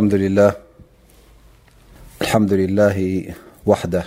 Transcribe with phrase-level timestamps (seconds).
[0.00, 0.54] ملهالحمد
[2.54, 2.96] لله
[3.66, 4.06] وحده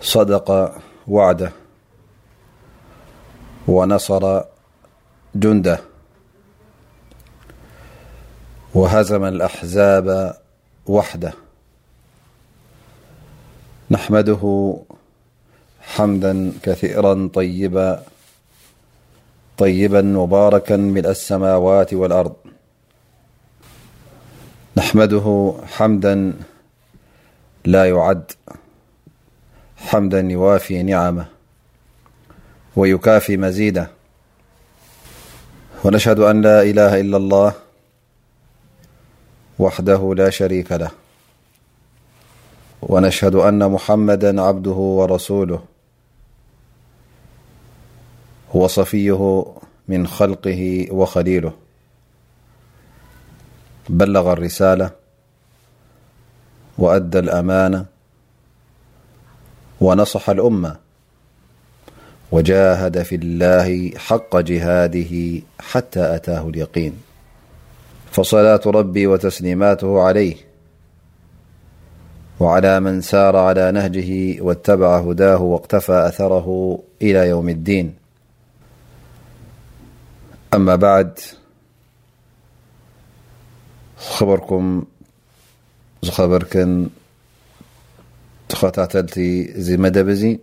[0.00, 0.72] صدق
[1.08, 1.52] وعده
[3.68, 4.42] ونصر
[5.34, 5.78] جنده
[8.74, 10.36] وهزم الأحزاب
[10.86, 11.32] وحده
[13.90, 14.74] نحمده
[15.82, 18.02] حمدا كثيرا بطيبا
[20.02, 22.32] مباركا ملأ السماوات والأرض
[24.78, 25.28] نحمده
[25.76, 26.12] حمدا
[27.64, 28.32] لا يعد
[29.76, 31.26] حمدا يوافي نعمه
[32.76, 33.88] ويكافي مزيده
[35.84, 37.52] ونشهد أن لا إله إلا الله
[39.58, 40.90] وحده لا شريك له
[42.82, 45.62] ونشهد أن محمدا عبده ورسوله
[48.54, 49.44] وصفيه
[49.88, 51.52] من خلقه وخليله
[53.88, 54.90] بلغ الرسالة
[56.78, 57.84] وأدى الأمانة
[59.80, 60.76] ونصح الأمة
[62.32, 66.92] وجاهد في الله حق جهاده حتى أتاه اليقين
[68.10, 70.36] فصلاة ربي وتسليماته عليه
[72.40, 77.94] وعلى من سار على نهجه واتبع هداه واقتفى أثره إلى يوم الدين
[80.54, 81.18] أما بعد
[84.00, 84.82] خبركم
[86.02, 86.88] زخبركن
[88.48, 89.18] تختاتلت
[89.60, 90.40] زي مدب زي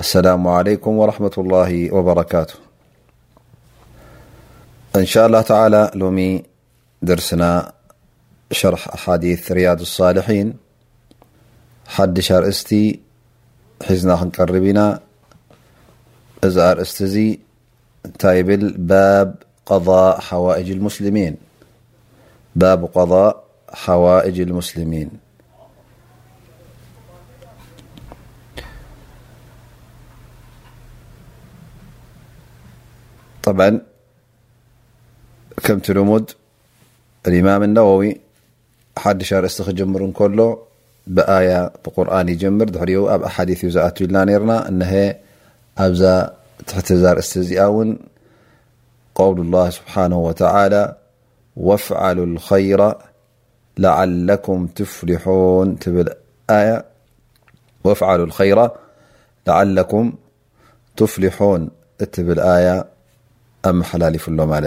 [0.00, 2.54] السلام عليكم ورحمة الله وبركاته
[4.96, 6.42] إن شاء الله تعالى لومي
[7.02, 7.72] درسنا
[8.52, 10.54] شرح أحاديث رياض الصالحين
[11.86, 12.76] حد شرأست
[13.82, 15.00] حزنا خنقربينا
[16.44, 17.38] از أرأست زي
[18.06, 19.34] نتي بل باب
[19.66, 21.36] قضاء حوائج المسلمين
[22.56, 25.10] بضاء حوائج المسلمين
[33.42, 33.70] طبع
[35.64, 36.30] كمت لمد
[37.26, 38.12] الامام النوو
[38.98, 40.56] حدش ارأست جمر نكل
[41.06, 42.68] بآي بقرن يجمر
[43.14, 44.82] اب احاديث زت لنا رنا ن
[45.78, 46.34] ا
[46.66, 47.96] تحت رأست ز ن
[49.14, 50.99] قول الله سبحانه وتعالى
[51.60, 52.94] وافعلو الخير
[53.78, 55.78] لعلكم تفلحون
[62.12, 62.84] تالآية
[63.66, 64.58] أم حلاليف لالتيبعن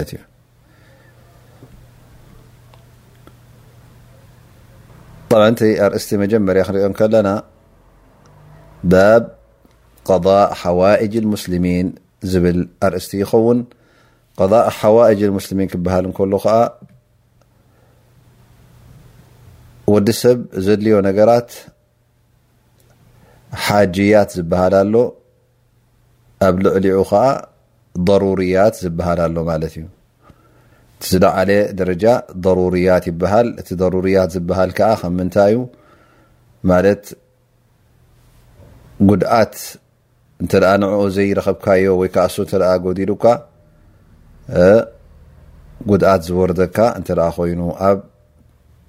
[5.89, 7.41] راست مم
[8.83, 9.31] باب
[10.05, 13.65] قضاء حوائج المسلمين ل أرأست يخون
[14.37, 16.33] قضاء حوائج المسلمين كبهلكل
[19.91, 21.49] ወዲ ሰብ ዘድልዮ ነገራት
[23.63, 24.95] ሓጅያት ዝበሃል ኣሎ
[26.47, 27.23] ኣብ ልዕሊዑ ከዓ
[28.09, 29.85] ضሩርያት ዝበሃል ኣሎ ማለት እዩ
[30.95, 31.49] እቲዝለዓለ
[31.81, 32.05] ደረጃ
[32.45, 35.59] ضሩርያት ይበሃል እቲ ضሩርያት ዝበሃል ከዓ ከም ምንታይ እዩ
[36.71, 37.03] ማለት
[39.11, 39.55] ጉድኣት
[40.43, 42.53] እንተኣ ንኡ ዘይረከብካዮ ወይ ከዓ እሶ እተ
[42.87, 43.25] ጎዲሉካ
[45.91, 47.75] ጉድኣት ዝወርደካ እንተኣ ኮይኑብ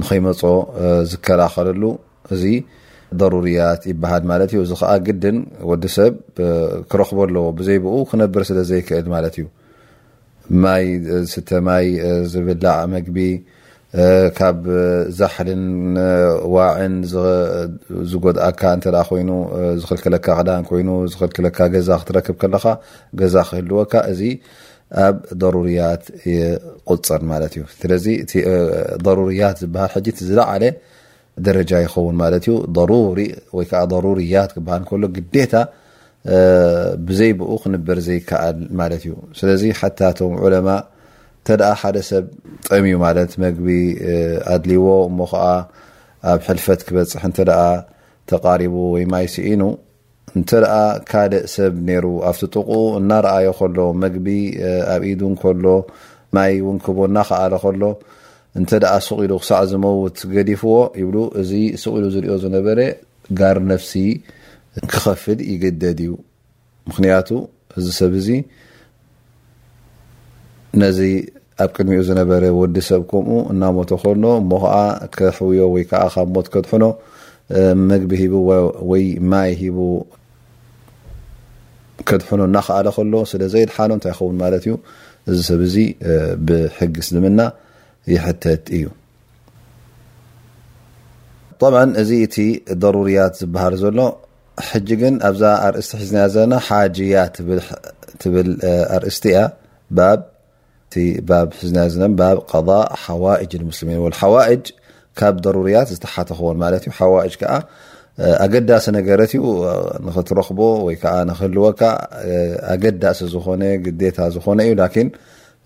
[0.00, 0.42] ንከይመፆ
[1.10, 1.82] ዝከላኸለሉ
[2.34, 2.42] እዚ
[3.20, 5.38] ደሩርያት ይበሃል ማለት እዩ እዚ ከዓ ግድን
[5.70, 6.12] ወዲ ሰብ
[6.90, 9.46] ክረክቦ ኣለዎ ብዘይብኡ ክነብር ስለ ዘይክእል ማለት እዩ
[10.64, 10.84] ማይ
[11.32, 11.86] ስተ ማይ
[12.34, 13.18] ዝብላዕ መግቢ
[14.38, 14.58] ካብ
[15.20, 15.64] ዛሕርን
[16.54, 16.94] ዋዕን
[18.10, 19.30] ዝጎድኣካ እ ኮይኑ
[19.80, 22.66] ዝክልክለካ ክዳን ኮይኑ ዝክልክለካ ገዛ ክትረክብ ከለካ
[23.20, 23.92] ገዛ ክህልወካ
[25.06, 26.02] ኣብ ضሩርያት
[26.92, 28.06] ቁፅር ማት እዩ ስለዚ
[29.06, 30.64] ضሩርያት ዝበሃል ዝለዓለ
[31.46, 32.90] ደረጃ ይኸውን ማት ዩ ضሪ
[33.56, 35.52] ወይዓ ضርያት ክበሃል ሎ ግዴታ
[37.08, 40.68] ብዘይብኡ ክንበር ዘይከኣል ማለት እዩ ስለዚ ሓታ ቶም ዑለማ
[41.46, 42.24] ተ ሓደ ሰብ
[42.68, 43.12] ጥም ዩ ማ
[43.44, 43.68] መግቢ
[44.54, 45.44] ኣድልዎ እሞ ከዓ
[46.32, 47.38] ኣብ ሕልፈት ክበፅሕ እተ
[48.32, 49.62] ተቃሪቡ ወይ ማይሲኢኑ
[50.38, 50.74] እንተ ደኣ
[51.10, 54.26] ካደ ሰብ ነይሩ ኣብቲ ጥቁ እናረኣዮ ከሎ መግቢ
[54.94, 55.64] ኣብ ኢዱን ከሎ
[56.36, 57.82] ማይ ውን ክቦ እናክኣለ ከሎ
[58.58, 61.50] እንተኣ ስቂሉ ክሳዕ ዝመውት ገዲፍዎ ይብ እዚ
[61.82, 62.78] ስቁሉ ዝሪዮ ዝነበረ
[63.40, 63.92] ጋር ነፍሲ
[64.92, 66.12] ክከፍል ይግደድ እዩ
[66.88, 67.28] ምክንያቱ
[67.78, 68.28] እዚ ሰብ እዚ
[70.82, 70.98] ነዚ
[71.62, 74.76] ኣብ ቅድሚኡ ዝነበረ ወዲ ሰብ ከምኡ እናሞቶ ከሎ እሞ ከዓ
[75.16, 76.84] ከሕውዮ ወይከ ካብ ሞት ከድሕኖ
[77.90, 78.34] መግቢ ሂቡ
[78.90, 79.78] ወይ ማይ ሂቡ
[82.20, 83.78] ድ እናኣለ ሎ ስለ ዘይ ድሓ
[84.70, 84.74] ዩ
[85.36, 85.60] ዚ ሰብ
[86.46, 87.40] ብሕጊ ልምና
[88.14, 88.18] ይ
[88.76, 88.86] እዩ
[92.02, 92.10] እዚ
[92.72, 93.98] እ ضررያት ዝበሃር ዘሎ
[95.28, 97.16] ኣዛ ኣርእስቲ ዝ ዘለና ሓያ
[99.04, 99.42] ርእስቲ ያ
[99.98, 100.08] ض
[104.22, 104.74] ሓዋጅ ጅ
[105.20, 106.46] ካብ رያት ዝተሓተክዎ
[108.44, 109.42] ኣገዳሲ ነገረት ዩ
[110.06, 111.80] ንክትረክቦ ወይ ከዓ ንክህልወካ
[112.74, 115.04] ኣገዳሲ ዝኮነ ግዴታ ዝኮነ እዩ ላን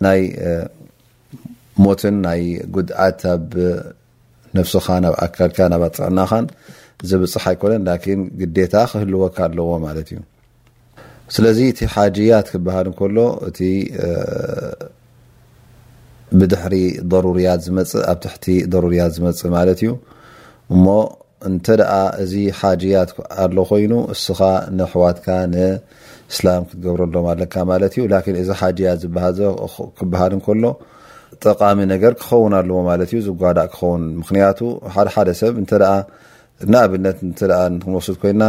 [0.07, 0.21] ናይ
[1.85, 2.43] ሞትን ናይ
[2.75, 3.49] ጉድዓት ኣብ
[4.59, 6.47] ነፍስኻ ኣብ ኣካልካ ናብ ኣጥዕናኻን
[7.11, 10.21] ዝብፅሕ ኣይኮነን ላን ግዴታ ክህልወካ ኣለዎ ማለት እዩ
[11.35, 13.17] ስለዚ እቲ ሓጂያት ክበሃል ንከሎ
[13.49, 13.59] እቲ
[16.39, 16.75] ብድሕሪ
[17.13, 19.91] ደሩርያት ዝመፅ ኣብ ትሕቲ ደሩርያት ዝመፅእ ማለት እዩ
[20.75, 20.85] እሞ
[21.49, 21.83] እንተደ
[22.23, 23.11] እዚ ሓጅያት
[23.45, 24.41] ኣሎ ኮይኑ እስካ
[24.79, 25.27] ንኣሕዋትካ
[26.33, 28.05] እስላም ክትገብረሎ ለካ ማ ዩ
[28.49, 28.93] ዚ ሓያ
[29.99, 30.65] ክበሃል ከሎ
[31.45, 34.31] ጠቃሚ ነገር ክኸውን ኣለዎ ማ ዩ ዝጓዳእ ክኸውን ምክ
[35.15, 35.75] ሓ ሰብንኣብነ
[37.83, 38.43] ክንወስድ ኮይና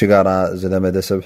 [0.00, 0.28] ሽጋራ
[0.62, 1.20] ዝለመደ ሰብ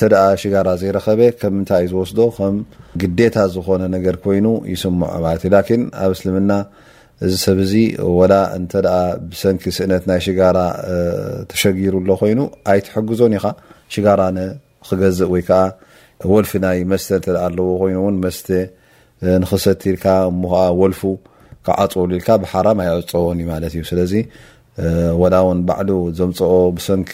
[0.00, 2.20] ተ ሽጋራ ዘይረኸበ ከምታይ ዝወስዶ
[2.54, 2.56] ም
[3.02, 4.06] ግታ ዝኮነ ነገ
[4.38, 5.54] ይኑ ይስምዖ ማ ዩ
[6.04, 6.50] ኣብ እስልምና
[7.24, 7.76] እዚ ሰብ ዚ
[8.18, 8.72] ወላ እንተ
[9.30, 10.58] ብሰንኪ ስእነት ናይ ሽጋራ
[11.50, 12.40] ተሸጊሩሎ ኮይኑ
[12.72, 13.46] ኣይትሐግዞን ኢኻ
[13.94, 14.20] ሽጋራ
[14.88, 15.60] ክገዝእ ወይ ከዓ
[16.32, 18.46] ወልፊ ናይ መስተ እ ኣለዎ ኮይኑእውን መስተ
[19.42, 21.00] ንክሰቲልካ እሙከዓ ወልፉ
[21.66, 24.14] ካዓፅሉ ኢልካ ብሓራም ኣይዕፀዎን እዩ ማለት እዩ ስለዚ
[25.20, 27.10] ወላ እውን ባዕሉ ዘምፅኦ ብሰንኪ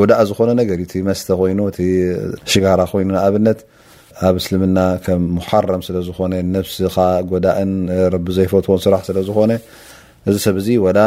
[0.00, 1.60] ጎዳእ ዝኾነ ነገር እቲ መስተ ኮይኑ
[2.54, 3.58] ሽጋራ ኮይኑ ንኣብነት
[4.26, 4.78] ኣብ እስልምና
[5.20, 6.32] ም محረም ስለ ዝኾነ
[6.66, 6.96] فسኻ
[7.32, 7.72] ጎዳእን
[8.36, 9.52] ዘይፈትዎን صራሕ ስለ ዝኮነ
[10.28, 10.98] እዚ ሰብዚ وላ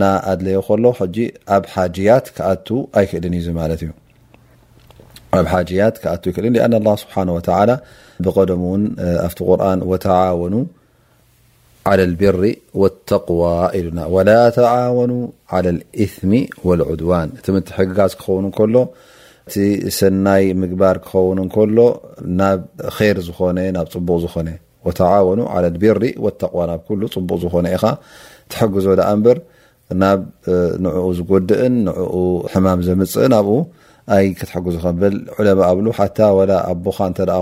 [0.00, 0.84] ና ኣድለዮ ከሎ
[1.16, 1.28] ዩ
[6.46, 7.58] لن الله ስه وتع
[8.24, 8.76] ብقደሙ ው
[9.26, 10.54] ኣፍቲ قርن وተعوኑ
[11.90, 12.42] على البሪ
[12.80, 15.10] والተقዋى ኢሉና وላ ተعوኑ
[15.54, 16.32] على الاثم
[16.66, 18.44] والعድዋن ትምር ሕግጋዝ ክኸውን
[18.74, 18.76] ሎ
[19.98, 21.78] ሰናይ ምግባር ክኸውን ከሎ
[22.38, 22.60] ናብ
[22.94, 24.48] خር ዝኮነ ናብ ፅቡቅ ዝኮነ
[24.86, 26.80] ወተعወኑ عለትቤሪ ወተقዋ ናብ
[27.14, 27.84] ፅቡቅ ዝኮነ ኢኻ
[28.52, 29.38] ትحግዞ ኣ በር
[30.02, 30.20] ናብ
[30.84, 31.76] ንኡ ዝقድእን
[32.20, 32.22] ኡ
[32.52, 33.56] ሕማም ዘምፅእን ኣብኡ
[34.16, 34.84] ኣይ ክትግዙኸ
[35.38, 36.04] ዕለማ ብ ሓ
[36.72, 36.98] ኣቦኻ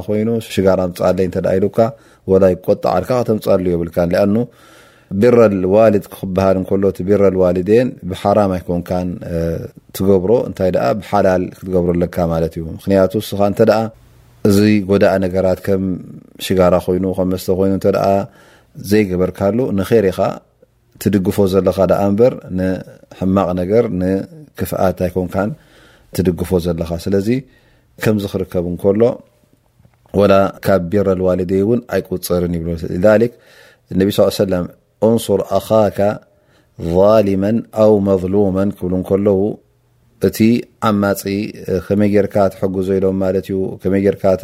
[0.07, 1.29] ኮይኑ ሽጋራምፃለይ
[1.59, 1.79] ኢሉካ
[2.55, 3.91] ይቆጣ ዓድካ ተምፃሉ የብል
[4.23, 4.27] ኣ
[5.23, 8.91] ቢረል ዋልድ ክበሃል እንሎ እቲ ቢረል ዋልዴን ብሓራማ ይኮንካ
[9.97, 10.71] ትገብሮ እንታይ
[11.01, 13.41] ብሓላል ክትገብረለካ ማት እዩ ምክንያቱ ስካ
[14.49, 14.59] እዚ
[14.89, 15.85] ጎዳእ ነገራት ከም
[16.47, 17.75] ሽጋራ ኮይኑ ከ መስተ ኮይኑ
[18.91, 20.19] ዘይግበርካሉ ንሪካ
[21.03, 21.79] ትድግፎ ዘለካ
[22.19, 25.37] በር ንሕማቅ ነገር ንክፍኣት ይኮንካ
[26.17, 27.29] ትድግፎ ዘለካ ስለዚ
[28.05, 29.01] ከምዚ ክርከብ እንከሎ
[30.31, 30.35] ላ
[30.65, 32.67] ካብ ቢረል ዋልደ እን ኣይቁፅርን ይብ
[33.93, 34.67] እነ ሳ ሰለም
[35.09, 36.01] እንصር ኣካካ
[36.95, 37.45] ظሊማ
[37.85, 39.41] ኣው መظሉመ ክብ ከለዉ
[40.27, 40.39] እቲ
[40.89, 41.23] ዓማፂ
[41.87, 44.35] ከመይ ጌርካ ትጉዞ ኢሎም ማ ዩ ከመይ ጌ ከ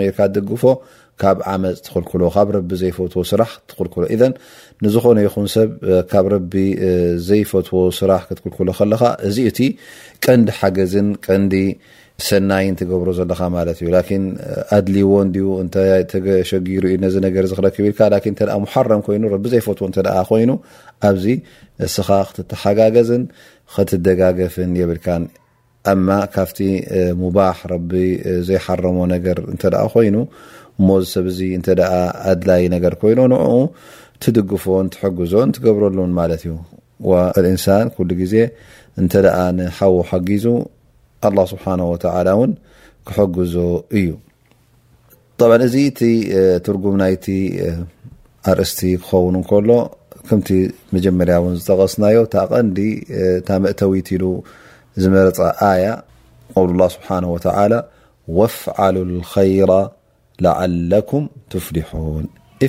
[0.00, 0.62] ጌካ ትደግፎ
[1.20, 4.06] ካብ ዓመፅ ትክልክ ካብ ረቢ ዘይፈትዎ ስራሕ ትክልሎ
[4.84, 5.70] ንዝኾነ ይኹ ሰብ
[6.12, 6.54] ካብ ረቢ
[7.28, 9.58] ዘይፈትዎ ስራሕ ክትክልክሎ ከለካ እዚ እቲ
[10.26, 11.54] ቀንዲ ሓገዝን ቀንዲ
[12.26, 13.54] ሰናይ ትገብሮ ዘለካማ
[14.76, 15.12] ኣድልዎ
[16.50, 16.84] ሸጊሩ
[19.34, 20.44] ክብ ልይዘፈኮይ
[21.08, 21.24] ኣዚ
[21.94, 23.22] ስኻ ክትሓጋገዝን
[23.74, 24.56] ክትደጋገፍ
[24.90, 25.00] ብል
[26.34, 26.58] ካብቲ
[27.22, 27.38] ሙባ
[28.50, 28.66] ዘሓ
[29.94, 30.08] ኮይ
[30.88, 31.38] ዚ ሰብዚ
[32.32, 33.34] ኣድላይ ገ ይ ን
[34.24, 34.64] ትድግፎ
[34.94, 35.98] ትግዞ ትረሉ
[38.34, 38.48] ዜ
[39.78, 40.44] ሓወ ሓጊዙ
[41.28, 42.52] الله ስه
[43.06, 43.54] ክحግዙ
[43.98, 44.08] እዩ
[45.66, 45.76] እዚ
[46.82, 47.32] ጉም ይ
[48.50, 49.36] ኣርእስቲ ክኸውን
[49.68, 49.78] ሎ
[50.94, 53.94] መጀመርያ ዝተغስናዮ ቀ መእተዊ
[55.10, 55.16] ዝመ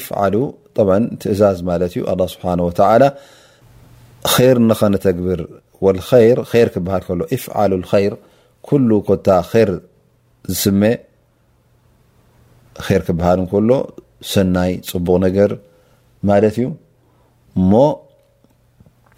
[0.07, 0.09] ፍ
[1.31, 1.57] እዛዝ
[7.93, 8.17] ኸብር
[8.67, 9.27] ኩሉ ኮታ
[9.69, 9.71] ር
[10.59, 10.81] ዝስመ
[12.99, 13.69] ር ክበሃል እንከሎ
[14.33, 15.51] ሰናይ ፅቡቕ ነገር
[16.29, 16.67] ማለት እዩ
[17.59, 17.71] እሞ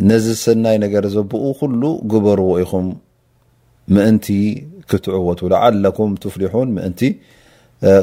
[0.09, 1.81] ነዚ ሰናይ ነገር ዘብቕ ኩሉ
[2.13, 2.87] ግበርዎ ኢኹም
[3.95, 4.27] ምእንቲ
[4.91, 7.01] ክትዕወቱ ለዓለኩም ቱፍሊሑን ምእንቲ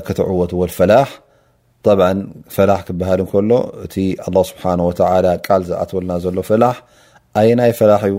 [0.06, 1.08] ክትዕወት ዎ ፈላሕ
[1.98, 2.02] ብ
[2.54, 3.52] ፈላ ክበሃል እከሎ
[3.84, 3.94] እቲ
[4.28, 4.62] ኣه ስብሓ
[5.46, 6.76] ቃል ዝኣትወልና ዘሎ ፈላሕ
[7.40, 8.16] ኣየናይ ፈላሕ እዩ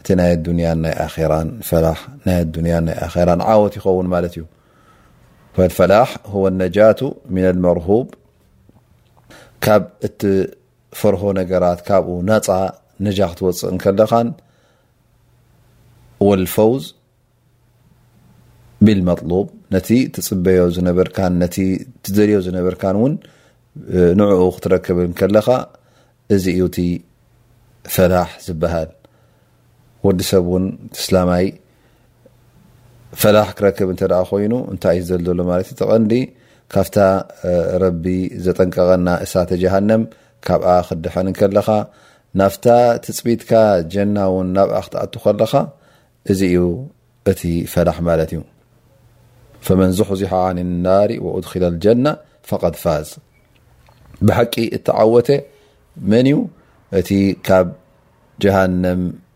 [0.00, 1.32] እቲ ናይ ዱንያን ናይ ኣራ
[2.24, 2.28] ና
[2.74, 4.44] ያን ናይ ኣራ ዓወት ይኸውን ማለት እዩ
[5.78, 6.10] ፈላሕ
[6.52, 7.00] لነጃቱ
[7.34, 8.06] ምና ልመርሁብ
[9.64, 10.20] ካብ እቲ
[11.00, 12.48] ፈርሆ ነገራት ካብኡ ናፃ
[13.06, 14.28] ነጃ ክትወፅእ ንከለኻን
[16.28, 16.84] ወልፈውዝ
[18.86, 21.56] ብልመطሉብ ነቲ ትፅበዮ ዝነበርካን ነቲ
[22.04, 23.14] ትዘልዮ ዝነበርካን እውን
[24.20, 25.48] ንዕኡ ክትረክብ ከለካ
[26.36, 26.78] እዚ እዩ እቲ
[27.96, 28.88] ፈላሕ ዝበሃል
[30.06, 30.64] ወዲ ሰብ እውን
[30.96, 31.44] ትስላማይ
[33.20, 36.12] ፈላሕ ክረክብ እንተ ደኣ ኮይኑ እንታይ እዩ ዘ ዘሎ ማት ተቀንዲ
[36.72, 36.96] ካፍታ
[37.82, 38.04] ረቢ
[38.46, 40.02] ዘጠንቀቀና እሳተ ጀሃነም
[40.46, 41.68] ካብኣ ክድሐን ከለካ
[42.40, 42.66] ናፍታ
[43.04, 43.52] ትፅቢትካ
[43.92, 45.54] ጀና እውን ናብኣ ክትኣቱ ከለኻ
[46.32, 46.58] እዚ እዩ
[47.30, 47.42] እቲ
[47.72, 48.42] ፈላሕ ማለት እዩ
[49.68, 52.06] ፈመን ዝሕ ዙ ሓዓኒ ነባሪ ወድኪላ ጀና
[52.50, 53.08] ፈቐ ፋዝ
[54.26, 55.28] ብሓቂ እተዓወተ
[56.12, 56.38] መን እዩ
[56.98, 57.08] እቲ
[57.48, 57.68] ካብ
[58.44, 59.02] ጀሃነም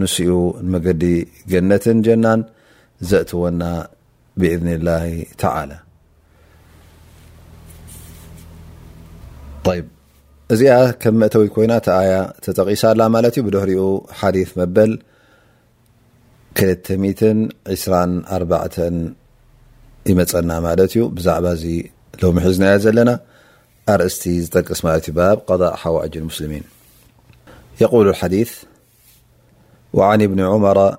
[0.00, 0.28] ንስኡ
[0.72, 1.02] መገዲ
[1.52, 2.40] ገነትን ጀናን
[3.08, 3.62] ዘእትወና
[4.40, 4.90] ብእذን ላ
[5.38, 5.48] ላ
[10.52, 10.70] እዚኣ
[11.02, 12.12] ከም መእተዊ ኮይና ተኣያ
[12.44, 13.80] ተጠቂሳ ላ ማለት እዩ ብድህሪኡ
[14.20, 14.92] ሓዲ መበል
[16.62, 18.96] 224
[20.10, 21.64] ይመፀና ማለት እዩ ብዛዕባ ዚ
[22.22, 23.10] ሎሚ ሒዝናየ ዘለና
[23.92, 25.20] ኣርእስቲ ዝጠቅስ ማለ እዩ ብ
[25.60, 26.64] ضእ ሓዋዕጅን ሙስልሚን
[29.94, 30.96] وعن ابن عمر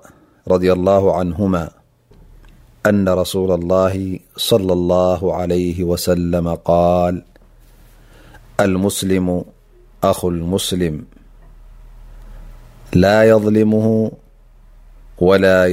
[0.48, 1.70] رضي الله عنهما
[2.86, 7.22] أن رسول الله صلى الله عليه وسلم قال
[8.60, 9.44] المسلم
[10.04, 11.04] أخ المسلم
[12.94, 14.12] لا يظلمه
[15.18, 15.66] ولا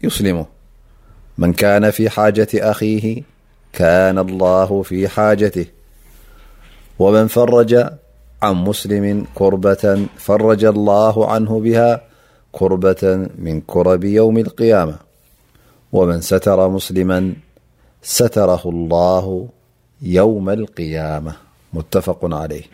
[0.00, 0.46] يسلمه
[1.38, 3.22] من كان في حاجة أخيه
[3.72, 5.66] كان الله في حاجته
[6.98, 7.88] ومن فرج
[8.42, 12.00] عن مسلم كربة فرج الله عنه بها
[12.52, 14.96] كربة من كرب يوم القيامة
[15.92, 17.34] ومن ستر مسلما
[18.02, 19.48] ستره الله
[20.02, 21.36] يوم القيامة
[21.74, 22.64] متفق عليهمبل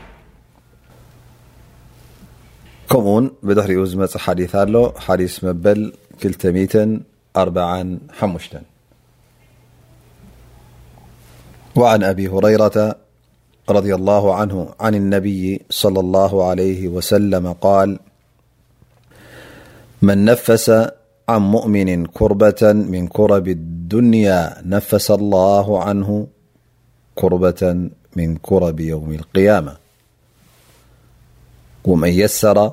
[13.71, 17.99] رضي الله عهعن النبي صلى الله عليه وسلم -قال
[20.03, 20.71] من نفس
[21.29, 26.27] عن مؤمن كربة من كرب الدنيا نفس الله عنه
[27.15, 29.77] كربة من كرب يوم القيامة
[31.85, 32.71] ومن يسر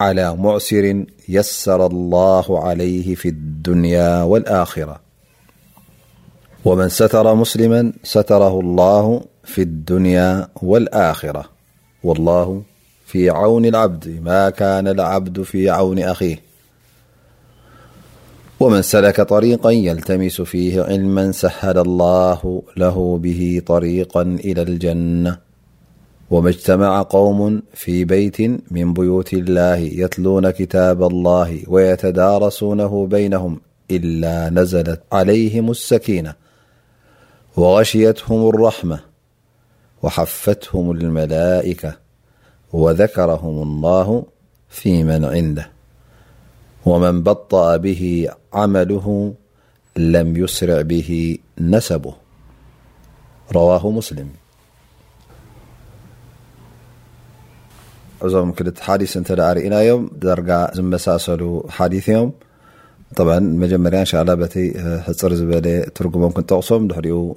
[0.00, 5.09] على معسر يسر الله عليه في الدنيا والآخرة
[6.64, 11.44] ومن ستر مسلما ستره الله في الدنيا والآخرة
[12.02, 12.62] والله
[13.06, 16.40] في عون العبد ما كان العبد في عون أخيه
[18.60, 25.38] ومن سلك طريقا يلتمس فيه علما سهل الله له به طريقا إلى الجنة
[26.30, 28.40] وما اجتمع قوم في بيت
[28.72, 36.34] من بيوت الله يتلون كتاب الله ويتدارسونه بينهم إلا نزلت عليهم السكينة
[37.60, 38.98] وغشيتهم الرحمة
[40.02, 41.92] وحفتهم الملائكة
[42.72, 44.24] وذكرهم الله
[44.68, 45.66] فيمن عنده
[46.86, 49.06] ومن بطأ به عمله
[49.96, 52.14] لم يسرع به نسبه
[53.52, 54.28] رواه مسلم
[58.22, 62.32] م كل حاديث نتعرئنا يم رجع مساسلو حاديث يم
[63.16, 64.64] طبعا مجمريا إن شاء الله بتي
[65.06, 67.36] حر زبل ترقمم كنتغسم حريق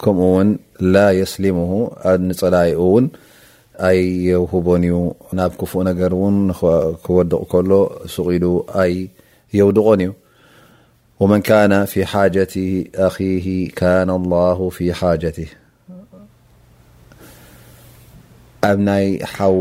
[0.00, 3.04] كمኡ ون لا يسلمه نፀلي ون
[3.86, 4.96] ኣي يوهبن እዩ
[5.38, 6.12] ናብ كفእ نገر
[7.06, 7.70] كوድق كل
[8.14, 8.82] سغد ኣ
[9.54, 10.12] يوድቆن እዩ
[11.20, 12.54] ومن كان في حاجة
[12.94, 15.48] أخه كان الله في حاجته
[18.70, 19.56] ኣب نይ حو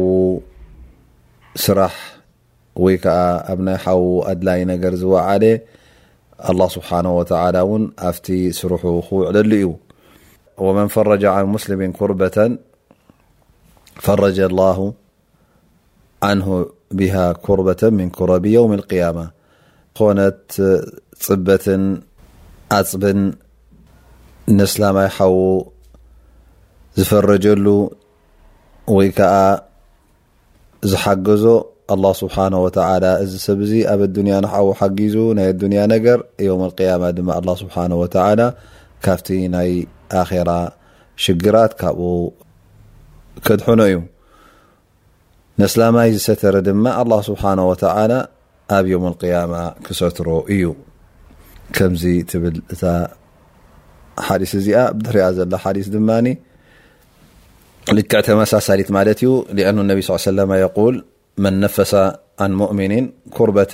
[1.64, 1.96] ስራح
[2.84, 3.28] ወይ ك ኣ
[3.86, 4.00] حو
[4.32, 5.44] أድلي نر ዝوعل
[6.52, 8.28] الله سبحانه وتعلى ن ኣفت
[8.62, 9.68] سرح ክوعلሉ እዩ
[10.58, 12.58] ون فرج عن سلم كርة
[13.96, 14.94] فرج الله
[16.24, 19.26] عنه به كርة ن كرቢ يوم القيمة
[20.00, 20.44] ኾነት
[21.24, 21.66] ፅበት
[22.78, 23.20] ዓፅብን
[24.58, 25.36] ንስላማይ حዉ
[26.98, 27.66] ዝፈረجሉ
[28.96, 29.38] ወይ ዓ
[30.92, 31.46] ዝሓገዞ
[31.94, 36.20] الله ስبحنه وتعل ዚ ሰብዚ ኣብ اያ ሓጊዙ ናይ نያ ነገር
[36.58, 36.88] و القي
[37.30, 38.06] لله سحنه و
[39.04, 39.08] ካ
[40.30, 40.50] خر
[41.24, 42.00] شرت ብ
[43.48, 43.94] كدحن እዩ
[45.62, 48.20] نسلمي ዝستر دم الله سبحانه وتعلى
[48.78, 50.64] ኣብ يوم القيامة كሰتر እዩ
[51.76, 51.94] كم
[52.30, 52.76] تብل እ
[54.28, 54.68] حدث ዚ
[55.16, 56.12] ሪي ዘل حدث دن
[57.98, 60.94] لكعتمሳسلت مت ዩ لأن انبي صلىا عي سلم يقول
[61.44, 61.94] من نفس
[62.42, 62.94] عن مؤمن
[63.36, 63.74] كربة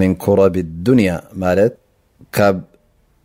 [0.00, 1.78] من كرب الدنيا مت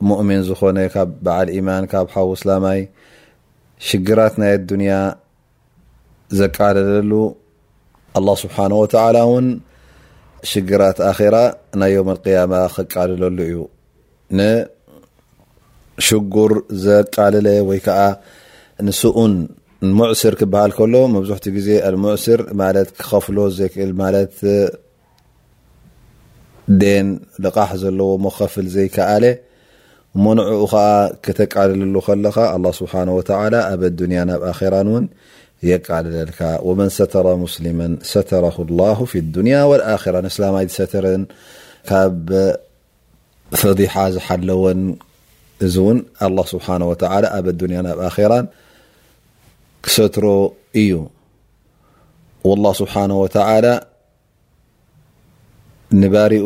[0.06, 2.80] ሙؤሚን ዝኾነ ካብ በዓል ማን ካብ ሓዉስላማይ
[3.90, 4.94] ሽግራት ናይ ኣዱንያ
[6.40, 7.12] ዘቃልለሉ
[8.18, 9.48] ኣله ስብሓ ወተላ እውን
[10.52, 11.36] ሽግራት ኣራ
[11.82, 13.56] ናይ ዮም اقያማ ከቃልለሉ እዩ
[14.38, 16.52] ንሽጉር
[16.86, 18.00] ዘቃልለ ወይ ከዓ
[18.88, 19.34] ንስኡን
[20.00, 21.68] ሙዕስር ክበሃል ከሎ መብዙሕቲ ግዜ
[22.06, 24.38] ሙስር ማለት ክከፍሎ ዘክእል ማት
[26.82, 27.08] ደን
[27.44, 29.26] ልቃሕ ዘለዎ መከፍል ዘይከኣለ
[30.26, 30.84] ሞንዑኡ ከዓ
[31.26, 33.22] ክተቃልለሉ ከለካ لله ስብه وع
[33.74, 33.82] ኣብ
[34.18, 35.06] ያ ናብ ኣራ እን
[35.70, 37.80] የቃልለልካ ወመን ሰተረ ሙስلم
[38.12, 41.24] ሰተረሁ الله ف الንያ ولራة ንስላይ ሰተርን
[41.90, 42.26] ካብ
[43.60, 44.82] ፈضሓ ዝሓለወን
[45.66, 45.98] እዚ ውን
[46.32, 46.94] لله ስብሓه و
[47.38, 47.46] ኣብ
[47.78, 48.34] ያ ናብ ኣራ
[49.86, 50.26] ክሰትሮ
[50.82, 50.94] እዩ
[52.50, 53.66] والله ስብሓنه وተعل
[56.02, 56.46] ንባሪኡ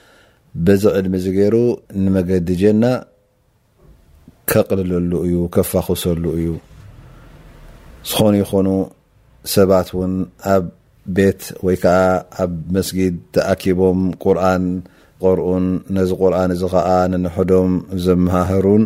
[0.65, 1.55] بዚ علم ገر
[2.05, 2.81] نمقዲ جن
[4.49, 6.47] كقልለሉ እዩ كفخصሉ እዩ
[8.11, 8.67] ዝኾن يኾن
[9.53, 10.65] سባት ن ኣብ
[11.17, 11.85] ቤت وي ك
[12.43, 13.17] ኣብ مسجد
[13.51, 14.63] أكቦም قرن
[15.21, 15.49] غرኡ
[16.09, 17.71] ዚ قرن ننحዶም
[18.05, 18.83] زمههሩن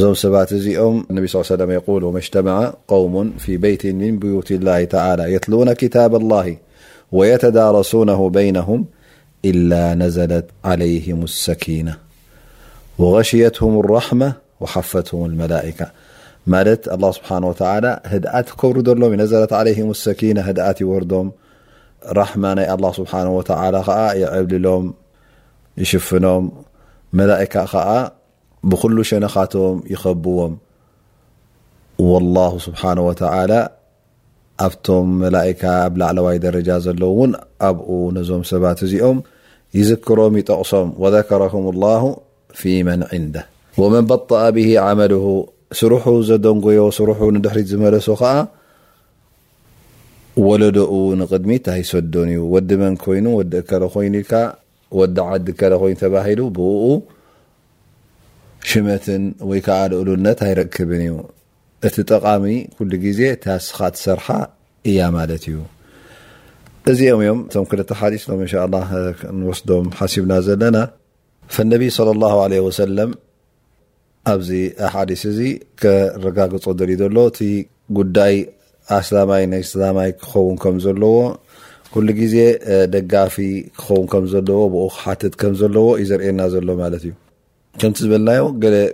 [0.00, 2.56] ዞم سባ ዚኦም نبي صلى ع سل يقول وماجتمع
[2.92, 6.46] قوم في بيت من بيت الله تعلى يتلون كتاب الله
[7.18, 8.80] ويتدارسونه بينهم
[9.44, 15.30] إنل عليه اسينةوغيهم الرحمة وحفته
[16.52, 18.00] ائة الله سبانهوعلى
[18.46, 21.30] ت كرمعليهم السينةت يورم
[22.06, 23.84] رحمة ي الله سبانهوتعلى
[24.20, 24.94] يعبللم
[25.78, 26.52] يشفنم
[27.12, 27.58] ملائك
[28.64, 30.58] بل شنختم يخبوم
[31.98, 33.68] والله سبحانه وتعالى
[34.66, 37.32] ኣብቶም መላእካ ኣብ ላዕለዋይ ደረጃ ዘለዉ እውን
[37.68, 39.18] ኣብኡ ነዞም ሰባት እዚኦም
[39.78, 42.02] ይዝክሮም ይጠቕሶም ወዘከረም ላه
[42.60, 43.36] ፊመን عንደ
[43.80, 45.24] ወመን በطአ ብ ዓመልሁ
[45.80, 48.32] ስሩሑ ዘደንጎዮ ስሩሑ ንድሕሪት ዝመለሶ ከዓ
[50.48, 54.40] ወለዶኡ ንቅድሚት ኣይሰዶን እዩ ወዲ መን ኮይኑ ወዲ እከለ ኮይኑ ከ
[54.98, 56.82] ወዲ ዓዲ ከለ ኮይኑ ተባሂሉ ብኡ
[58.70, 61.14] ሽመትን ወይከዓ ንእሉነት ኣይረክብን እዩ
[61.88, 62.44] እቲ ጠቃሚ
[62.88, 63.20] ሉ ግዜ
[63.66, 64.26] ስኻ ሰርሓ
[64.90, 65.58] እያ ማለት እዩ
[66.90, 67.38] እዚኦም እም
[68.40, 70.76] ም ስም ሓብና ዘና
[74.32, 74.48] ኣዚ
[76.24, 76.50] ረጋግ
[76.92, 77.50] ል ሎ እ
[77.98, 78.36] ጉዳይ
[78.98, 79.62] ኣላይ ናይ
[79.98, 81.14] ላይ ክኸን ዘለዎ
[82.34, 82.46] ዜ
[82.94, 83.36] ደጋፊ
[83.82, 84.60] ክኸን ከዘለዎ
[85.02, 86.68] ሓዘለዎ ዩዘእና ዘሎ
[87.00, 87.12] እዩ
[87.82, 88.30] ከም ዝበልና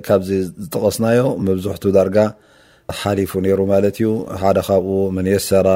[0.07, 0.29] ካዚ
[0.63, 2.11] ዝጠቀስናዮ መሕ ዳ
[2.99, 4.11] ሓሊፉ ሩ ማለት እዩ
[4.43, 5.69] ሓደ ካብኡ መን يሰራ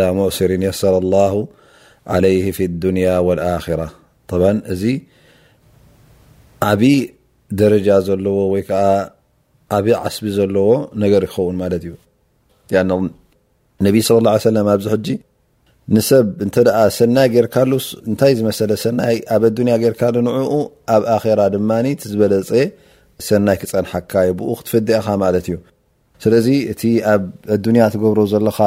[0.00, 1.34] لى ሙእሲር የሰር له
[2.14, 2.46] عለይه
[2.96, 3.08] ንያ
[3.80, 3.82] ራ
[4.74, 4.82] እዚ
[6.68, 6.92] ዓብዪ
[7.60, 8.62] ደረጃ ዘለዎ ወይ
[9.84, 10.68] ብዪ ዓስቢ ዘለዎ
[11.02, 11.92] ነገር ይኸውን ማት እዩ
[12.90, 12.92] ነ
[14.24, 15.18] ለ ه ኣብዚ ሕ
[15.94, 16.46] ንሰብ እ
[16.98, 18.72] ሰናይ ጌርካታይ ዝለ
[19.08, 20.02] ኣ ያ ርካ
[20.54, 20.60] ኡ
[20.96, 21.02] ኣብ
[21.40, 21.70] ራ ድማ
[22.10, 22.50] ዝበለፀ
[23.30, 25.56] ሰናይ ክፀንሓካይ ብኡ ክትፈድአኻ ማለት እዩ
[26.22, 26.82] ስለዚ እቲ
[27.12, 27.22] ኣብ
[27.66, 28.58] ዱንያ ትገብሮ ዘለካ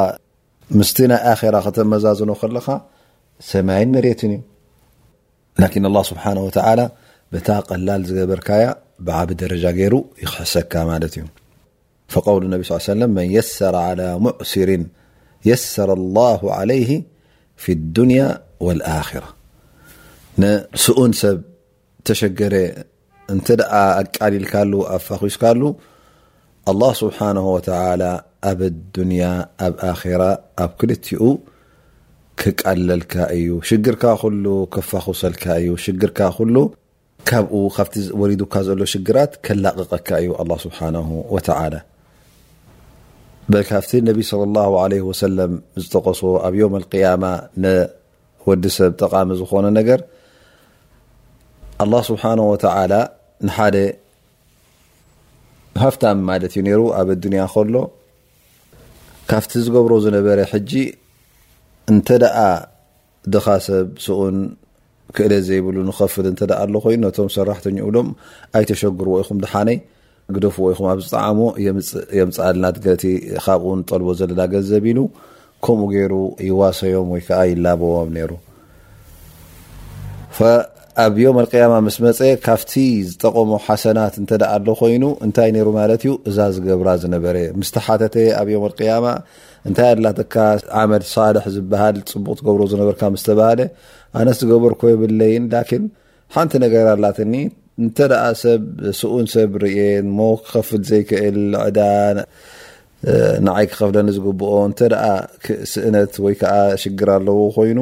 [0.80, 2.68] ምስቲ ናይ ራ ከተመዛዝኖ ከለካ
[3.52, 4.32] ሰማይን መሬትን
[5.66, 6.34] እዩ له ስብሓه
[7.34, 8.66] በታ ቀላል ዝገበርካያ
[9.06, 11.24] ብዓቢ ደረጃ ገይሩ ይክሕሰካ ማለት እዩ
[12.34, 12.38] ው
[13.02, 14.70] ነ መን የሰረ عى ሙእሲር
[15.50, 16.92] የሰረ له عይه
[17.64, 18.22] ፊ ዱንያ
[19.24, 19.26] ራ
[20.84, 21.38] ስኡን ሰብ
[22.08, 22.56] ተሸገረ
[23.34, 23.48] እተ
[24.06, 25.62] ኣቃሊልካሉ ኣፋኺስካሉ
[26.72, 28.04] ኣلله ስብሓه وተላ
[28.50, 28.60] ኣብ
[28.96, 29.26] ድንያ
[29.66, 30.22] ኣብ ኣራ
[30.64, 31.22] ኣብ ክልትኡ
[32.42, 34.04] ክቀለልካ እዩ ሽግርካ
[34.44, 36.20] ሉ ክፋخሰልካ እዩ ሽግርካ
[36.54, 36.64] ሉ
[37.30, 40.30] ካብኡ ካብቲ ወሪዱካ ዘሎ ሽግራት ከላቕቀካ እዩ
[40.66, 40.80] ስብሓ
[43.70, 44.20] ካብቲ ነብ
[45.52, 47.24] ም ዝተቀስዎ ኣብ ዮም قያማ
[48.50, 50.00] ወዲ ሰብ ጠቃሚ ዝኾኑ ነገር
[52.10, 53.58] ስብሓ ንሓ
[55.84, 57.76] ሃፍታም ማለት እዩ ነሩ ኣብ ኣድንያ ከሎ
[59.30, 60.72] ካብቲ ዝገብሮ ዝነበረ ሕጂ
[61.92, 62.38] እንተ ደኣ
[63.34, 64.38] ድኻ ሰብ ስኡን
[65.16, 68.08] ክእለ ዘይብሉ ንከፍል እተደኣ ኣሎኮይኑ ነቶም ሰራሕተኛ እብሎም
[68.58, 69.78] ኣይተሸግርዎ ይኹም ድሓነይ
[70.36, 71.42] ግደፉዎ ይኹም ኣብ ዝጣዕሞ
[72.20, 73.04] የምፅኣልናትገቲ
[73.46, 75.00] ካብኡውን ጠልቦ ዘለና ገንዘብ ኢሉ
[75.66, 76.14] ከምኡ ገይሩ
[76.50, 78.32] ይዋሰዮም ወይከዓ ይላበዎም ነይሩ
[81.04, 82.74] ኣብ ዮም ኣቅያማ ምስ መፀ ካብቲ
[83.08, 88.48] ዝጠቐሙ ሓሰናት እተኣ ኣሎ ኮይኑ እንታይ ሩ ማለት ዩ እዛ ዝገብራ ዝነበረ ምስተ ሓተተ ኣብ
[88.54, 89.08] ዮም ኣያማ
[89.70, 90.36] እንታይ ኣላካ
[90.82, 93.62] ዓመድ ሳልሒ ዝሃል ፅቡቅ ትገብሮ ዝነበርካ ስተባሃለ
[94.22, 95.46] ኣነስ ዝገበርኮ የብለይን
[96.36, 97.36] ሓንቲ ነገር ኣላትኒ
[97.88, 97.98] እተ
[98.44, 98.64] ሰብ
[99.02, 99.80] ስኡን ሰብ ርየ
[100.18, 101.80] ሞ ክከፍል ዘይክእል ዕዳ
[103.48, 104.92] ንዓይ ክከፍለኒዝግብኦ ተ
[105.74, 106.36] ስእነት ወይ
[106.84, 107.80] ሽግር ኣለዎ ኮይኑ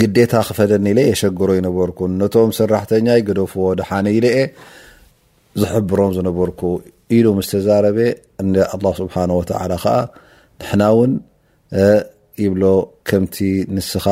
[0.00, 4.38] ግዴታ ክፈለኒ ለ የሸግሮ ይነበርኩ ነቶም ሰራሕተኛ ገደፍዎ ድሓነ ኢለአ
[5.62, 6.60] ዝሕብሮም ዝነበርኩ
[7.16, 7.98] ኢሉ ስተዛረበ
[9.00, 11.12] ስብሓ ንሕና ውን
[12.44, 12.64] ይብሎ
[13.08, 13.36] ከምቲ
[13.76, 14.06] ንስኻ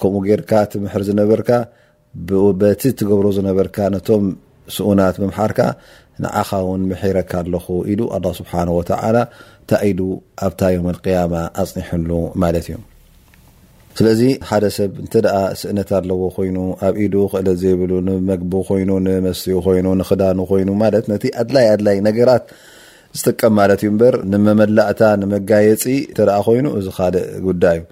[0.00, 1.48] ከምኡ ገርካ ትምሕር ዝነበርካ
[2.60, 4.24] በቲ ትገብሮ ዝነበርካ ነቶም
[4.74, 5.58] ስኡናት ብምሓርካ
[6.22, 8.00] ንኣኻ ውን ምሕረካኣለኹ ኢሉ
[8.40, 8.52] ስብሓ
[9.70, 9.92] ታኢ
[10.46, 12.10] ኣብታዮም ያማ ኣፅኒሐሉ
[12.42, 12.76] ማት እዩ
[13.98, 19.86] ስለዚ ሓደ ሰብ እንተኣ ስእነት ኣለዎ ኮይኑ ኣብ ኢዱ ክእለ ዘይብሉ ንመግቢ ኮይኑ ንመስሲኡ ኮይኑ
[20.00, 20.80] ንክዳኑ ኮይኑማ
[21.40, 22.44] ኣድኣድይ ነገራት
[23.18, 23.66] ዝጥቀም ማ
[24.32, 25.02] ንመመላእታ
[25.34, 27.84] መጋየፂ ይ ዚካልእ ጉዳይብ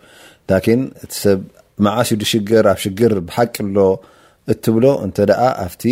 [1.85, 3.81] መዓሲዱ ሽግር ኣብ ሽግር ብሓቂ ሎ
[4.53, 5.17] እትብሎ እተ
[5.65, 5.83] ኣብቲ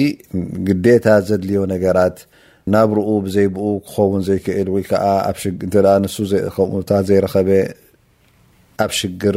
[0.67, 2.17] ግዴታ ዘድልዮ ነገራት
[2.73, 5.31] ናብ ርኡ ብዘይብኡ ክኸውን ዘይክእል ወይከምታ
[7.09, 7.49] ዘይረኸበ
[8.85, 9.37] ኣብ ሽግር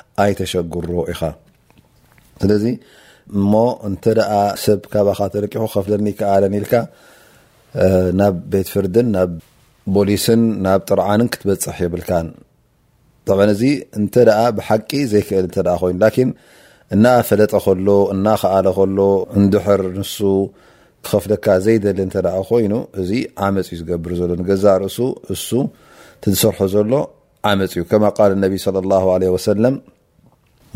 [0.19, 0.57] ስዚ
[3.39, 3.51] እሞ
[3.87, 4.05] እንተ
[4.63, 6.73] ሰብ ካካ ተለቂኹ ከፍለኒይከኣለን ልካ
[8.19, 9.29] ናብ ቤት ፍርድን ናብ
[9.95, 12.09] ቦሊስን ናብ ጥርዓን ክትበፅሕ ይብልካ
[13.53, 13.63] እዚ
[13.99, 14.15] እተ
[14.57, 16.09] ብሓቂ ዘይክእል ተ ኮይኑ ላ
[16.95, 18.99] እና ፈለጠ ከሎ እናከኣለ ከሎ
[19.39, 20.17] እንድሕር ንሱ
[21.07, 22.15] ክከፍለካ ዘይደል እተ
[22.51, 23.11] ኮይኑ እዚ
[23.47, 24.99] ዓመፅ እዩ ዝገብር ዘሎ ገዛ ርእሱ
[25.35, 25.47] እሱ
[26.43, 26.93] ሰርሑ ዘሎ
[27.51, 29.77] ዓመፅ እዩ ከ ል ነቢ ሰለም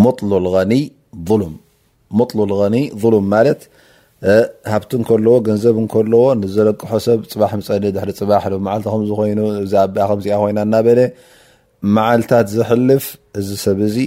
[0.03, 0.83] ሙሉል ኒይ
[1.31, 1.37] ም
[2.19, 3.61] ሙሉል ኒይ ظሉም ማለት
[4.73, 8.31] ሃብቲ ከለዎ ገንዘብ ከለዎ ንዘለቅሖ ሰብ ፅባፀድፅባ
[8.93, 9.11] ኮይዚ
[10.43, 10.87] ኮይበ
[11.95, 13.05] መዓልታት ዝሕልፍ
[13.39, 13.97] እዚ ሰብ ዚ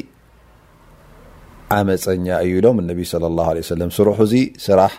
[1.77, 2.77] ዓመፀኛ እዩ ኢሎም
[3.99, 4.35] ስሩሕ ዚ
[4.67, 4.93] ስራሕ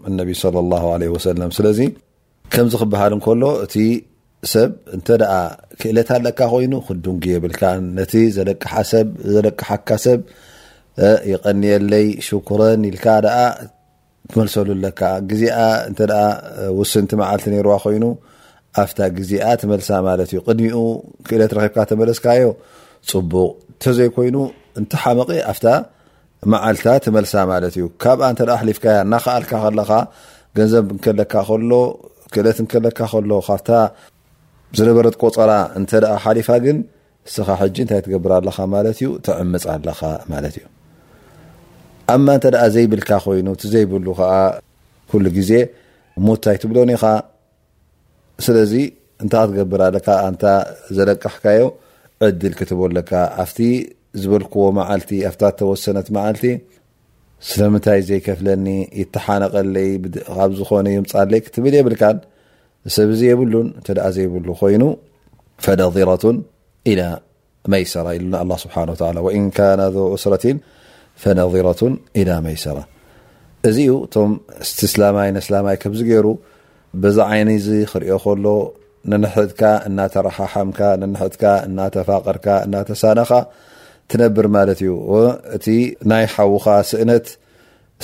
[2.55, 3.75] ከምዚ ክበሃል እንከሎ እቲ
[4.51, 5.23] ሰብ እንተኣ
[5.81, 7.63] ክእለትለካ ኮይኑ ክዱንግየብልካ
[7.97, 10.21] ነቲ ዘዘለቅሓካ ሰብ
[11.33, 12.99] ይቀኒየለይ ሽኩረን ኢል
[14.33, 15.43] ትመልሰሉለካ ግዜ
[16.81, 18.05] ውስንቲ መዓልቲ ርዋ ኮይኑ
[18.85, 20.79] ኣፍታ ግዜኣ ትመልሳ ማለት እዩ ቅድሚኡ
[21.27, 22.47] ክእለት ረብካ ተመለስካዮ
[23.11, 23.33] ፅቡቕ
[23.75, 24.37] እንተዘይኮይኑ
[24.81, 25.59] እንተ ሓመቀ ኣፍ
[26.53, 28.25] መዓልታ ተመልሳ ማለት እዩ ካብኣ
[28.61, 29.93] ኣሊፍካ እናክኣልካ ከለካ
[30.59, 31.73] ገንዘብ ብክ ለካ ከሎ
[32.35, 33.71] ክእለት ንከለካ ከሎ ካብታ
[34.79, 35.91] ዝነበረት ቆፀራ እንተ
[36.23, 36.79] ሓሊፋ ግን
[37.33, 40.01] ስኻ ሕጂ እንታይ ትገብር ኣለካ ማለት እዩ ትዕምፅ ኣለካ
[40.33, 40.65] ማለት እዩ
[42.13, 44.33] ኣ ማ እንተ ኣ ዘይብልካ ኮይኑ እቲ ዘይብሉ ከዓ
[45.11, 45.53] ኩሉ ግዜ
[46.25, 47.05] ሙት እንታይ ትብሎኒ ኢኻ
[48.47, 48.73] ስለዚ
[49.25, 50.45] እንታይ ክትገብር ኣለካ ኣንታ
[50.97, 51.63] ዘለቅሕካዮ
[52.27, 53.59] ዕድል ክትበኣለካ ኣብቲ
[54.23, 56.45] ዝበልክዎ መዓልቲ ኣብታ ተወሰነት መዓልቲ
[57.49, 58.67] ስለምንታይ ዘይከፍለኒ
[59.01, 60.05] ይተሓነቀለይ ብ
[60.59, 62.19] ዝኾነ ዮም ፃለይ ክትብል የብልካን
[62.97, 64.83] ሰብ ዚ የብሉን እተ ደኣ ዘይብሉ ኮይኑ
[65.65, 66.37] ፈነረቱን
[66.93, 66.95] ኢ
[67.73, 68.77] መይሰራ ኢሉ ኣ ስብሓ
[69.27, 69.81] ወእን ካነ
[70.17, 70.57] እስረትን
[71.23, 71.81] ፈነረቱ
[72.21, 72.79] ኢ መይሰራ
[73.69, 74.33] እዚዩ እቶም
[74.95, 76.27] ስላማይ ነስላማይ ከምዚ ገይሩ
[77.03, 78.47] ብዛ ዓይኒ ዚ ክሪኦ ከሎ
[79.11, 83.31] ንንሕትካ እናተረሓሓምካ ንንሕትካ እናተፋቀርካ እናተሳነኻ
[84.13, 84.93] ትነብር ማለት እዩ
[85.57, 85.67] እቲ
[86.11, 87.27] ናይ ሓዉኻ ስእነት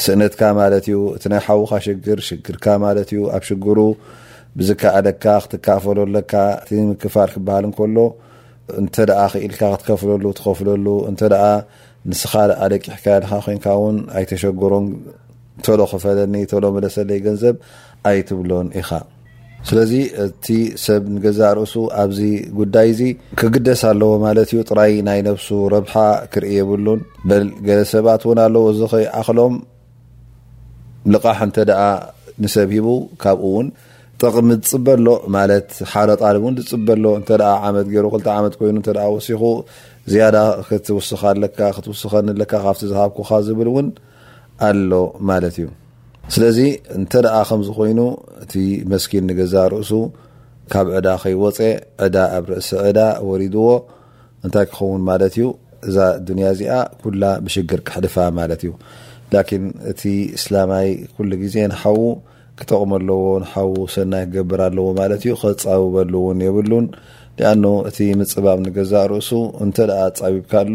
[0.04, 3.78] ስእነትካ ማለት እዩ እቲ ናይ ሓዉካ ሽግር ሽግርካ ማለት እዩ ኣብ ሽግሩ
[4.58, 6.32] ብዝከኣደካ ክትካፈለለካ
[6.62, 7.98] እቲ ምክፋል ክበሃል ንከሎ
[8.80, 11.42] እንተ ኣ ክኢልካ ክትከፍለሉ ትከፍለሉ እንተኣ
[12.10, 12.32] ንስኻ
[12.64, 14.86] ኣደቂሕካ ለካ ኮንካ እውን ኣይተሸግሮም
[15.64, 17.56] ተሎ ክፈለኒ ተሎ መለሰለይ ገንዘብ
[18.10, 18.90] ኣይትብሎን ኢኻ
[19.68, 19.92] ስለዚ
[20.24, 20.46] እቲ
[20.84, 22.18] ሰብ ንገዛ ርእሱ ኣብዚ
[22.58, 23.08] ጉዳይ ዚ
[23.40, 25.94] ክግደስ ኣለዎ ማለት ዩ ጥራይ ናይ ነብሱ ረብሓ
[26.32, 28.80] ክርኢ የብሉን ልገለ ሰባት እውን ኣለዎ እዚ
[29.20, 29.54] ኣክሎም
[31.14, 31.56] ልቃሕ እንተ
[32.44, 32.86] ንሰብ ሂቡ
[33.22, 33.68] ካብኡ ውን
[34.22, 37.04] ጥቕሚ ዝፅበሎ ማለት ሓረ ጣል እ ዝፅበሎ
[37.76, 39.28] መት ክ መት ይኑሲ
[40.12, 40.36] ዝያዳ
[40.68, 41.22] ክትውስኻ
[41.76, 43.88] ክትውስኸኒ ኣለካ ካብ ዝሃብኩካ ዝብልውን
[44.68, 44.90] ኣሎ
[45.30, 45.66] ማለት እዩ
[46.34, 46.58] ስለዚ
[46.96, 48.00] እንተ ደኣ ከምዝኮይኑ
[48.42, 48.52] እቲ
[48.90, 49.90] መስኪን ንገዛእ ርእሱ
[50.72, 51.58] ካብ ዕዳ ከይወፀ
[52.06, 53.64] ዕዳ ኣብ ርእሲ ዕዳ ወሪድዎ
[54.46, 55.46] እንታይ ክኸውን ማለት እዩ
[55.88, 55.96] እዛ
[56.28, 58.70] ዱንያ እዚኣ ኩላ ብሽግር ክሕድፋ ማለት እዩ
[59.32, 60.02] ላን እቲ
[60.38, 61.98] እስላማይ ኩሉ ግዜ ንሓዉ
[62.60, 66.86] ክጠቕመ ኣለዎ ንሓዉ ሰናይ ክገብር ኣለዎ ማለት እዩ ከፃውበሉ ውን የብሉን
[67.40, 67.50] ሊኣ
[67.90, 69.30] እቲ ምፅባም ንገዛ ርእሱ
[69.66, 69.76] እንተ
[70.22, 70.74] ፃቢብካሉ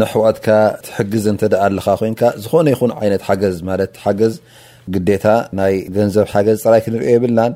[0.00, 0.46] ነሕዋትካ
[0.86, 4.34] ትሕግዝ እንተኣ ኣለካ ኮይንካ ዝኾነ ይኹን ዓይነት ሓገዝ ማት ሓገዝ
[4.94, 5.26] ግታ
[5.58, 7.52] ናይ ገንዘብ ሓገዝ ፅራይ ክንሪኦ የብልናን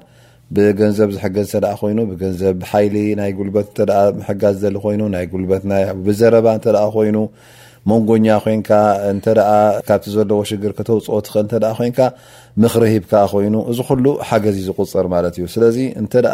[0.57, 3.68] ብገንዘብ ዝሕገዝ እ ኮይኑ ብገንዘብ ብሓይሊ ናይ ጉልበት
[4.21, 4.97] ምጋዝ ዘ ኮይ
[5.95, 6.47] ይብዘረባ
[6.97, 7.16] ኮይኑ
[7.90, 8.71] መንጎኛ ኮንካ
[9.87, 11.88] ካብቲ ዘለዎ ሽግር ክተውፅኦ ትኽእል ኮን
[12.62, 16.29] ምክሪ ሂብካ ኮይኑ እዚ ኩሉ ሓገዝ ዩ ዝቁፅር ማለት እዩ ስለዚ እንተኣ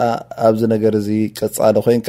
[0.49, 1.09] ኣብዚ ነገር እዚ
[1.41, 2.09] ቅፃሊ ኮንካ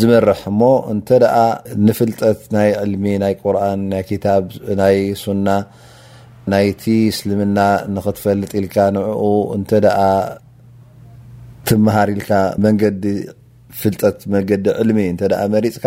[0.00, 0.60] ዝመርሕ እሞ
[0.92, 1.08] እንተ
[1.86, 4.34] ንፍልጠት ናይ ዕልሚ ናይ ቁርን ናይ ታ
[4.80, 5.48] ናይ ሱና
[6.52, 6.82] ናይቲ
[7.12, 7.58] እስልምና
[7.94, 9.06] ንክትፈልጥ ኢልካ ንኡ
[9.56, 9.70] እንተ
[11.68, 12.30] ትመሃሪ ኢልካ
[12.64, 13.04] መንገዲ
[13.80, 15.22] ፍጠት መንገዲ ዕልሚ እንተ
[15.54, 15.86] መሪፅካ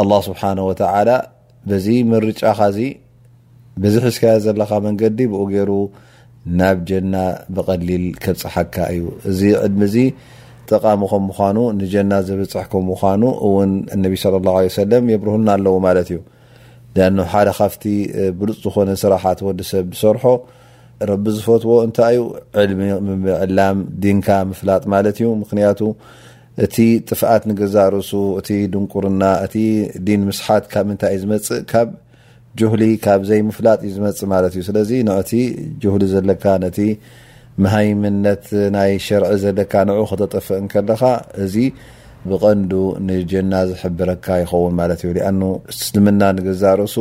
[0.00, 1.08] ኣላه ስብሓነ ወተላ
[1.68, 2.78] በዚ መርጫኻዚ
[3.82, 5.72] ብዚ ሒዝካ ዘለካ መንገዲ ብኡ ገይሩ
[6.58, 7.14] ናብ ጀና
[7.56, 9.96] ብቀሊል ከብፀሓካ እዩ እዚ ዕድሚ እዚ
[10.72, 14.50] ጠቃሚ ከም ምኳኑ ንጀና ዝብፅሕ ከም ምኳኑ እውን እነቢ ለ ላ
[14.80, 16.18] ሰለም የብርህና ኣለዎ ማለት እዩ
[17.06, 17.84] ኣ ሓደ ካብቲ
[18.40, 20.24] ብሉፅ ዝኮነ ስራሓት ወዲሰብ ዝሰርሖ
[21.10, 22.22] ረቢ ዝፈትዎ እንታይ ዩ
[22.62, 22.82] ዕልሚ
[23.24, 25.80] ምዕላም ድንካ ምፍላጥ ማለት እዩ ምክንያቱ
[26.64, 26.76] እቲ
[27.08, 29.54] ጥፍኣት ንገዛርሱ እቲ ድንቁርና እቲ
[30.08, 31.88] ዲን ምስሓት ካብ ምንታይ ዩ ዝመፅእ ካብ
[32.60, 35.32] ጅሁሊ ካብ ዘይ ምፍላጥ ዩ ዝመፅ ማለት እዩ ስለዚ ንቲ
[35.82, 36.78] ጅሁሊ ዘለካ ነቲ
[37.64, 41.02] መሃይምነት ናይ ሸርዒ ዘለካ ንዑ ክተጠፍእን ከለካ
[41.44, 41.54] እዚ
[42.30, 42.72] ብቀንዱ
[43.08, 45.42] ንጀና ዝሕብረካ ይኸውን ማለት እዩ ሊኣኑ
[45.72, 46.96] እስልምና ንግዛርእሱ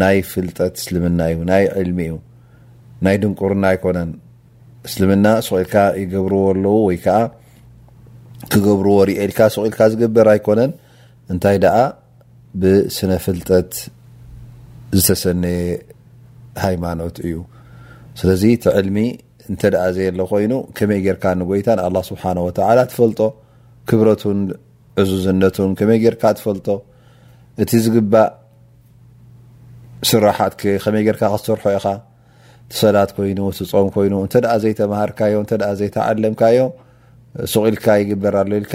[0.00, 2.16] ናይ ፍልጠት እስልምና እዩ ናይ ዕልሚ እዩ
[3.06, 4.10] ናይ ድንቁርና ኣይኮነን
[4.88, 7.18] እስልምና ስቁኢልካ ይገብርዎ ኣለው ወይከኣ
[8.52, 10.72] ክገብርዎ ሪእኢልካ ስቁኢልካ ዝግበር ኣይኮነን
[11.34, 11.80] እንታይ ኣ
[12.60, 13.72] ብስነ ፍልጠት
[14.98, 15.60] ዝተሰነየ
[16.66, 17.34] ሃይማኖት እዩ
[18.20, 19.00] ስለዚ እቲ ልሚ
[19.50, 23.20] እንተ ደኣ ዘየ ሎ ኮይኑ ከመይ ጌርካ ንጎይታን ኣላ ስብሓን ወተላ ትፈልጦ
[23.88, 24.40] ክብረቱን
[25.02, 26.68] ዕዙዝነቱን ከመይ ጌርካ ትፈልጦ
[27.62, 28.28] እቲ ዝግባእ
[30.10, 30.52] ስራሓት
[30.84, 31.86] ከመይ ጌርካ ክትሰርሖ ኢኻ
[32.72, 36.58] ትሰላት ኮይኑ ትፆም ኮይኑ እንተኣ ዘይተምሃርካዮ እንተኣ ዘይተዓለምካዮ
[37.52, 38.74] ስቁኢልካ ይግበር ኣሎ ኢልካ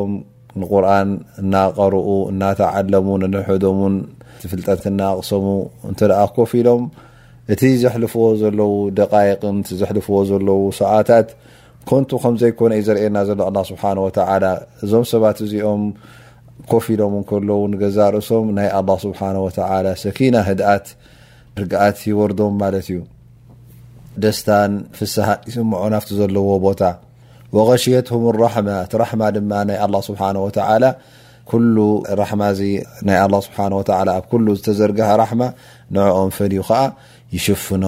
[0.00, 0.12] ም
[0.60, 1.08] ንቁርኣን
[1.42, 3.94] እናቀርኡ እናተዓለሙ ንንሕዶምን
[4.42, 5.44] ትፍልጠት ናቕሰሙ
[5.90, 6.82] እንተ ኣ ኮፍ ኢሎም
[7.54, 11.28] እቲ ዘሕልፍዎ ዘለው ደቃይቅንቲ ዘሕልፍዎ ዘለው ሰዓታት
[11.90, 13.82] ኮንቱ ከምዘይኮነ ዩ ዘርእና ዘሎ ኣ ስብሓ
[14.84, 15.82] እዞም ሰባት እዚኦም
[16.72, 19.20] ኮፍ ኢሎም እንከለዉ ንገዛርእሶም ናይ ኣ ስብሓ
[20.04, 20.86] ሰኪና ህድኣት
[21.62, 23.00] ርግኣት ሂወርዶም ማለት እዩ
[24.22, 26.80] ደስታን ፍስሃ ይስምዖ ናፍቲ ዘለዎ ቦታ
[27.54, 27.54] وغሽትهም ح እቲ ه
[34.64, 36.40] ስه ዝዘ ኦ ፈ
[37.36, 37.82] ይሽፍም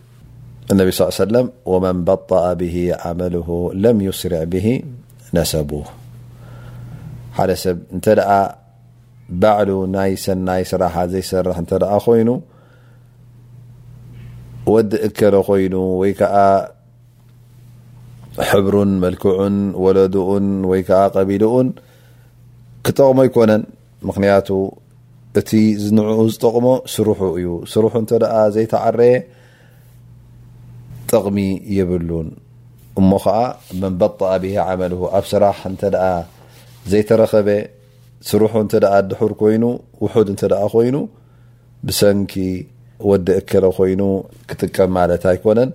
[0.71, 0.79] ا
[1.09, 3.49] صل س ومن በطأ به عመله
[3.83, 4.67] ለم يስርع به
[5.35, 5.71] ነሰቡ
[7.37, 8.05] ሓ ሰብ እተ
[9.41, 11.57] بዕሉ ናይ ሰናይ ስራح ዘይሰርح
[12.05, 12.29] ኮይኑ
[14.73, 16.11] ወዲ እከለ ኮይኑ ወይ
[18.49, 21.67] حብሩን መلكዑን ወለدኡን ወይ ቀቢሉኡን
[22.85, 23.61] ክጠقሞ ይኮነን
[24.09, 24.47] ምክንያቱ
[25.39, 25.49] እቲ
[25.83, 28.11] ዝንعኡ ዝጠቕሞ ስرሑ እዩ ስرሑ እተ
[28.55, 29.13] ዘይተዓረየ
[31.13, 31.39] ጠቕሚ
[31.77, 32.27] ይብሉን
[32.99, 33.37] እሞ ከዓ
[33.81, 35.83] መንበط ብሄ عመል ኣብ ስራሕ እተ
[36.91, 37.49] ዘይተረኸበ
[38.29, 38.73] ስሩሑ እተ
[39.09, 39.63] ድሑር ኮይኑ
[40.03, 40.43] ውحድ እተ
[40.73, 40.97] ኮይኑ
[41.87, 42.33] ብሰንኪ
[43.09, 44.01] ወዲ እክለ ኮይኑ
[44.49, 45.69] ክጥቀም ማለት ኣይኮነን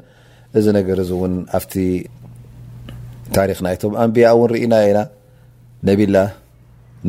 [0.58, 1.74] እዚ ነገር ውን ኣብቲ
[3.36, 4.98] ታሪክ ና ይቶም ኣንቢያ እ ርኢናኢና
[5.88, 6.26] ነብላه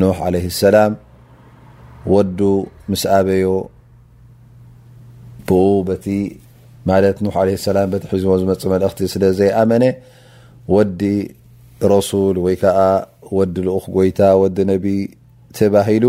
[0.02, 0.94] نح عله السላም
[2.14, 2.40] ወዱ
[2.92, 3.48] ምስ ኣበዮ
[5.48, 5.66] ብኡ
[6.04, 6.08] ቲ
[6.90, 9.86] ማለት ኑሕ ዓለ ሰላም በተሒዝቦ ዝመፅ መልእኽቲ ስለ ዘይኣመነ
[10.76, 11.02] ወዲ
[11.94, 12.80] ረሱል ወይ ከዓ
[13.38, 14.86] ወዲ ልኡኽ ጎይታ ወዲ ነቢ
[15.58, 16.06] ተባሂሉ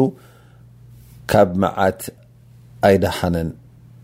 [1.30, 2.00] ካብ መዓት
[2.88, 3.48] ኣይዳሓነን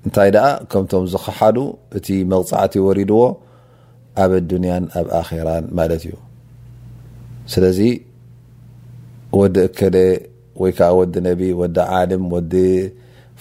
[0.07, 1.59] እንታይ ደኣ ከምቶም ዝክሓሉ
[1.99, 3.21] እቲ መቕፃዕቲ ወሪድዎ
[4.23, 6.17] ኣበ ዱንያን ኣብ ኣራን ማለት እዩ
[7.53, 7.81] ስለዚ
[9.39, 9.97] ወዲ እክል
[10.63, 12.57] ወይ ከዓ ወዲ ነቢ ወዲ ዓልም ዲ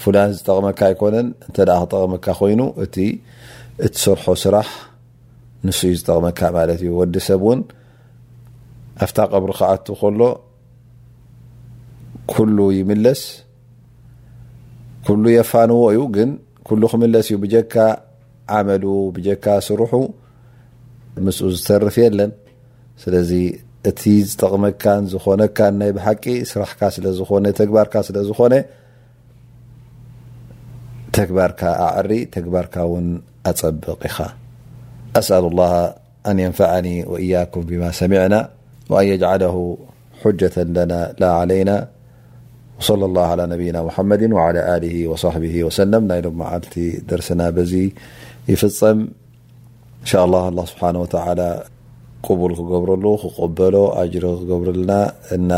[0.02, 2.96] ፍላን ዝጠቕመካ ኣይኮነን እንተ ደ ክጠቕመካ ኮይኑ እቲ
[3.86, 4.68] እትሰርሖ ስራሕ
[5.68, 7.62] ንስ እዩ ዝጠቕመካ ማለት እዩ ወዲ ሰብ እውን
[9.06, 10.22] ኣፍታ ቀብሪ ክኣቱ ከሎ
[12.34, 13.22] ኩሉ ይምለስ
[15.08, 16.30] ኩሉ የፋንዎ እዩ ግን
[16.70, 17.76] ኩሉ ክምለስ እዩ ብጀካ
[18.58, 18.84] ዓመሉ
[19.16, 19.91] ብጀካ ስርሑ
[21.26, 22.32] ምስኡ ዝተርፍ የለን
[23.02, 23.32] ስለዚ
[23.89, 28.54] እቲ ዝጠቕመካን ዝኾነካ ናይ ብሓቂ ስራሕካ ስለ ዝኾነ ተግባርካ ስለ ዝኾነ
[31.14, 33.05] تكبرك أعر تكبرك ون
[33.64, 34.22] أبق
[35.16, 35.93] أسأل الله
[36.28, 38.47] أن ينفعني وإيكم بما سمعن
[38.89, 39.78] وأن يجعله
[40.24, 40.55] حجة
[41.22, 41.82] لا علين
[42.80, 43.43] صلى اله عى
[43.95, 43.99] ح
[44.32, 44.47] وع
[45.11, 45.26] وص
[45.78, 46.09] سل م
[46.41, 46.61] معل
[47.11, 47.30] درس
[48.51, 48.61] يف
[50.16, 51.49] اله الله سبحنه وتعلى
[52.28, 53.05] قبل برل
[53.39, 54.84] قبل أجر برل
[55.49, 55.53] ن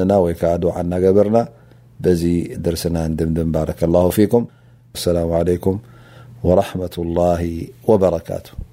[0.00, 0.32] ن ي
[0.62, 1.36] دوع ن قبرن
[2.02, 4.46] بذي درسنان دمدم بارك الله فيكم
[4.94, 5.78] السلام عليكم
[6.44, 8.71] ورحمة الله وبركاته